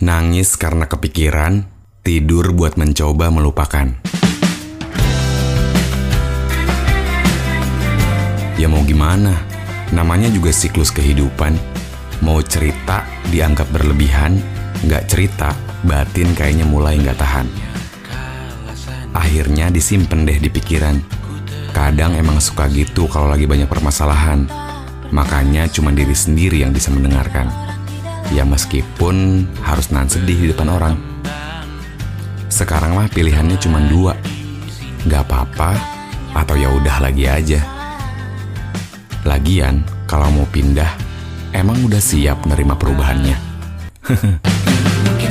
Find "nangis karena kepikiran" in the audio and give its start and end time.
0.00-1.68